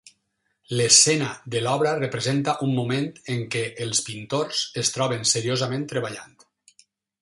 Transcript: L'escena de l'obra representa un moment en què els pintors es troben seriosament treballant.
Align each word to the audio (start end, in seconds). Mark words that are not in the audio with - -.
L'escena 0.79 1.27
de 1.55 1.61
l'obra 1.65 1.91
representa 1.99 2.57
un 2.69 2.73
moment 2.79 3.07
en 3.37 3.47
què 3.57 3.63
els 3.87 4.05
pintors 4.11 4.67
es 4.85 4.95
troben 4.99 5.33
seriosament 5.37 5.91
treballant. 5.95 6.39